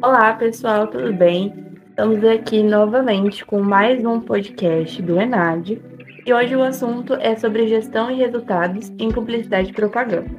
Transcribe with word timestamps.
Olá, 0.00 0.32
pessoal, 0.32 0.86
tudo 0.86 1.12
bem? 1.12 1.52
Estamos 1.88 2.24
aqui 2.24 2.62
novamente 2.62 3.44
com 3.44 3.60
mais 3.60 4.04
um 4.04 4.20
podcast 4.20 5.02
do 5.02 5.20
Enad 5.20 5.76
e 6.24 6.32
hoje 6.32 6.54
o 6.54 6.62
assunto 6.62 7.14
é 7.14 7.34
sobre 7.34 7.66
gestão 7.66 8.08
e 8.08 8.14
resultados 8.14 8.92
em 8.96 9.10
publicidade 9.10 9.70
e 9.70 9.72
propaganda. 9.72 10.30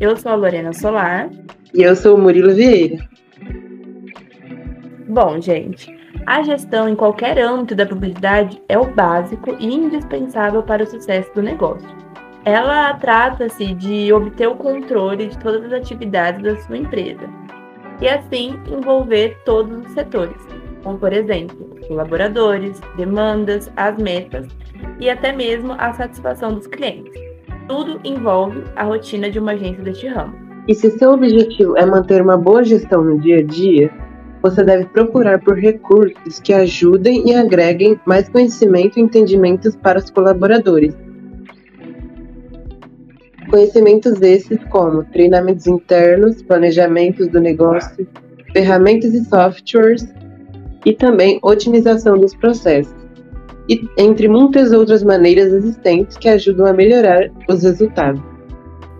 Eu 0.00 0.16
sou 0.16 0.32
a 0.32 0.34
Lorena 0.34 0.72
Solar. 0.72 1.28
E 1.74 1.82
eu 1.82 1.94
sou 1.94 2.16
o 2.16 2.18
Murilo 2.18 2.54
Vieira. 2.54 3.06
Bom, 5.06 5.38
gente, 5.38 5.94
a 6.24 6.42
gestão 6.42 6.88
em 6.88 6.96
qualquer 6.96 7.38
âmbito 7.38 7.74
da 7.74 7.84
publicidade 7.84 8.58
é 8.70 8.78
o 8.78 8.86
básico 8.86 9.54
e 9.60 9.66
indispensável 9.66 10.62
para 10.62 10.82
o 10.82 10.86
sucesso 10.86 11.30
do 11.34 11.42
negócio. 11.42 11.86
Ela 12.46 12.94
trata-se 12.94 13.74
de 13.74 14.10
obter 14.14 14.48
o 14.48 14.56
controle 14.56 15.26
de 15.26 15.38
todas 15.38 15.62
as 15.66 15.72
atividades 15.74 16.42
da 16.42 16.56
sua 16.62 16.78
empresa 16.78 17.28
e 18.00 18.08
assim 18.08 18.58
envolver 18.70 19.36
todos 19.44 19.86
os 19.86 19.92
setores, 19.92 20.36
como 20.82 20.98
por 20.98 21.12
exemplo, 21.12 21.56
colaboradores, 21.86 22.80
demandas, 22.96 23.70
as 23.76 23.96
metas 23.98 24.46
e 25.00 25.08
até 25.08 25.32
mesmo 25.32 25.74
a 25.78 25.92
satisfação 25.92 26.54
dos 26.54 26.66
clientes. 26.66 27.12
Tudo 27.68 28.00
envolve 28.04 28.62
a 28.76 28.84
rotina 28.84 29.30
de 29.30 29.38
uma 29.38 29.52
agência 29.52 29.82
deste 29.82 30.06
ramo. 30.08 30.34
E 30.66 30.74
se 30.74 30.90
seu 30.92 31.12
objetivo 31.12 31.76
é 31.76 31.84
manter 31.84 32.22
uma 32.22 32.36
boa 32.36 32.64
gestão 32.64 33.04
no 33.04 33.18
dia 33.20 33.38
a 33.38 33.42
dia, 33.42 33.90
você 34.42 34.62
deve 34.62 34.84
procurar 34.86 35.40
por 35.40 35.58
recursos 35.58 36.38
que 36.40 36.52
ajudem 36.52 37.26
e 37.26 37.34
agreguem 37.34 37.98
mais 38.04 38.28
conhecimento 38.28 38.98
e 38.98 39.02
entendimentos 39.02 39.74
para 39.76 39.98
os 39.98 40.10
colaboradores. 40.10 40.94
Conhecimentos 43.54 44.20
esses 44.20 44.58
como 44.64 45.04
treinamentos 45.04 45.68
internos, 45.68 46.42
planejamentos 46.42 47.28
do 47.28 47.40
negócio, 47.40 48.04
ferramentas 48.52 49.14
e 49.14 49.24
softwares 49.26 50.12
e 50.84 50.92
também 50.92 51.38
otimização 51.40 52.18
dos 52.18 52.34
processos, 52.34 52.92
e 53.68 53.88
entre 53.96 54.26
muitas 54.26 54.72
outras 54.72 55.04
maneiras 55.04 55.52
existentes 55.52 56.16
que 56.16 56.28
ajudam 56.28 56.66
a 56.66 56.72
melhorar 56.72 57.30
os 57.48 57.62
resultados. 57.62 58.20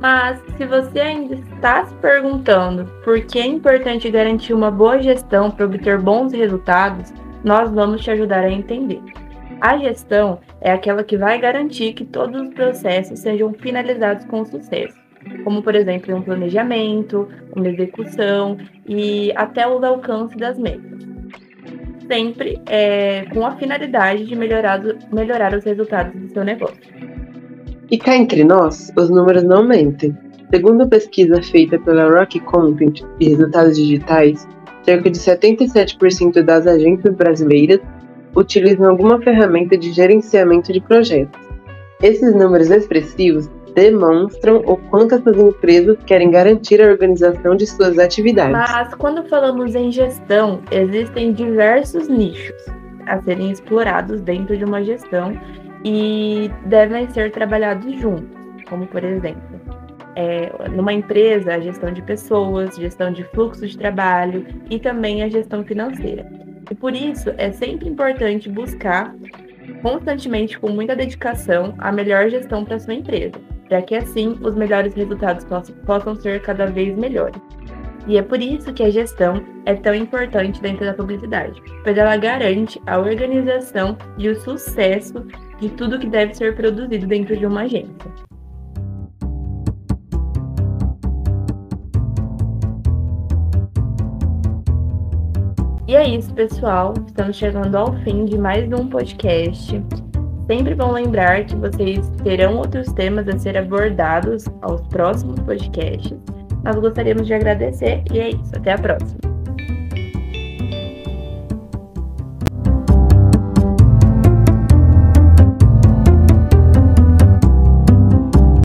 Mas 0.01 0.41
se 0.57 0.65
você 0.67 1.01
ainda 1.01 1.35
está 1.35 1.87
se 1.87 1.95
perguntando 1.97 2.89
por 3.03 3.23
que 3.23 3.41
é 3.41 3.47
importante 3.47 4.09
garantir 4.09 4.55
uma 4.55 4.71
boa 4.71 5.03
gestão 5.03 5.51
para 5.51 5.67
obter 5.67 5.99
bons 5.99 6.33
resultados, 6.33 7.13
nós 7.43 7.73
vamos 7.73 8.05
te 8.05 8.13
ajudar 8.13 8.45
a 8.45 8.53
entender. 8.53 9.03
A 9.65 9.79
gestão 9.79 10.41
é 10.61 10.71
aquela 10.71 11.03
que 11.03 11.17
vai 11.17 11.41
garantir 11.41 11.95
que 11.95 12.05
todos 12.05 12.39
os 12.39 12.51
processos 12.51 13.21
sejam 13.21 13.55
finalizados 13.55 14.27
com 14.27 14.45
sucesso, 14.45 14.95
como 15.43 15.63
por 15.63 15.75
exemplo 15.75 16.15
um 16.15 16.21
planejamento, 16.21 17.27
uma 17.57 17.67
execução 17.67 18.59
e 18.87 19.33
até 19.35 19.67
os 19.67 19.83
alcances 19.83 20.37
das 20.37 20.59
metas. 20.59 21.09
Sempre 22.07 22.61
é, 22.67 23.25
com 23.33 23.47
a 23.47 23.57
finalidade 23.57 24.27
de 24.27 24.37
melhorar, 24.37 24.83
melhorar 25.11 25.55
os 25.55 25.65
resultados 25.65 26.15
do 26.15 26.29
seu 26.29 26.45
negócio. 26.45 26.77
E 27.91 27.97
cá 27.97 28.15
entre 28.15 28.45
nós, 28.45 28.93
os 28.95 29.09
números 29.09 29.45
não 29.45 29.67
mentem. 29.67 30.15
Segundo 30.53 30.87
pesquisa 30.87 31.43
feita 31.43 31.79
pela 31.79 32.11
Rock 32.11 32.39
Content 32.41 33.01
e 33.19 33.31
resultados 33.31 33.79
digitais, 33.79 34.47
cerca 34.83 35.11
de 35.11 35.19
77% 35.19 36.43
das 36.43 36.67
agências 36.67 37.15
brasileiras 37.15 37.81
utilizam 38.37 38.91
alguma 38.91 39.21
ferramenta 39.21 39.77
de 39.77 39.93
gerenciamento 39.93 40.73
de 40.73 40.81
projetos. 40.81 41.41
Esses 42.03 42.35
números 42.35 42.71
expressivos 42.71 43.49
demonstram 43.75 44.57
o 44.67 44.77
quanto 44.77 45.17
essas 45.17 45.37
empresas 45.37 45.97
querem 46.07 46.31
garantir 46.31 46.81
a 46.81 46.87
organização 46.87 47.57
de 47.57 47.67
suas 47.67 47.99
atividades. 47.99 48.53
Mas 48.53 48.95
quando 48.95 49.25
falamos 49.29 49.75
em 49.75 49.91
gestão, 49.91 50.61
existem 50.71 51.33
diversos 51.33 52.09
nichos 52.09 52.55
a 53.07 53.21
serem 53.23 53.51
explorados 53.51 54.21
dentro 54.21 54.57
de 54.57 54.65
uma 54.65 54.83
gestão 54.83 55.39
e 55.85 56.51
devem 56.67 57.09
ser 57.11 57.31
trabalhados 57.33 57.93
juntos, 58.01 58.29
como 58.69 58.87
por 58.87 59.05
exemplo, 59.05 59.61
é, 60.17 60.51
numa 60.71 60.93
empresa, 60.93 61.55
a 61.55 61.61
gestão 61.61 61.93
de 61.93 62.01
pessoas, 62.01 62.77
gestão 62.77 63.13
de 63.13 63.25
fluxo 63.25 63.67
de 63.67 63.77
trabalho 63.77 64.47
e 64.71 64.79
também 64.79 65.23
a 65.23 65.29
gestão 65.29 65.65
financeira. 65.65 66.44
E 66.71 66.75
por 66.75 66.95
isso 66.95 67.33
é 67.37 67.53
sempre 67.53 67.89
importante 67.89 68.49
buscar 68.49 69.15
constantemente, 69.83 70.59
com 70.59 70.71
muita 70.71 70.97
dedicação, 70.97 71.75
a 71.79 71.91
melhor 71.93 72.29
gestão 72.29 72.65
para 72.65 72.79
sua 72.79 72.95
empresa, 72.95 73.35
para 73.69 73.83
que 73.83 73.95
assim 73.95 74.39
os 74.43 74.55
melhores 74.55 74.95
resultados 74.95 75.47
possam 75.87 76.15
ser 76.17 76.41
cada 76.43 76.67
vez 76.67 76.97
melhores. 76.97 77.41
E 78.07 78.19
é 78.19 78.23
por 78.23 78.41
isso 78.41 78.73
que 78.73 78.83
a 78.83 78.91
gestão 78.91 79.43
é 79.65 79.75
tão 79.75 79.95
importante 79.95 80.61
dentro 80.61 80.85
da 80.85 80.93
publicidade, 80.93 81.63
pois 81.83 81.97
ela 81.97 82.17
garante 82.17 82.81
a 82.87 82.99
organização 82.99 83.97
e 84.19 84.29
o 84.29 84.39
sucesso 84.41 85.27
de 85.59 85.71
tudo 85.71 85.99
que 85.99 86.07
deve 86.07 86.35
ser 86.35 86.55
produzido 86.55 87.07
dentro 87.07 87.37
de 87.37 87.47
uma 87.47 87.63
agência. 87.63 88.13
E 95.87 95.95
é 95.95 96.09
isso, 96.09 96.33
pessoal. 96.33 96.95
Estamos 97.07 97.37
chegando 97.37 97.77
ao 97.77 97.93
fim 98.01 98.25
de 98.25 98.39
mais 98.39 98.67
um 98.73 98.89
podcast. 98.89 99.83
Sempre 100.47 100.75
bom 100.75 100.93
lembrar 100.93 101.45
que 101.45 101.55
vocês 101.57 102.09
terão 102.23 102.57
outros 102.57 102.91
temas 102.95 103.29
a 103.29 103.39
ser 103.39 103.57
abordados 103.59 104.47
aos 104.63 104.81
próximos 104.89 105.39
podcasts. 105.41 106.17
Nós 106.63 106.77
gostaríamos 106.77 107.27
de 107.27 107.35
agradecer 107.35 108.03
e 108.11 108.19
é 108.19 108.31
isso. 108.31 108.57
Até 108.57 108.73
a 108.73 108.79
próxima. 108.79 109.24